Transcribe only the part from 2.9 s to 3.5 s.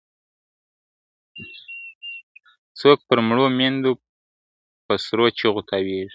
پر مړو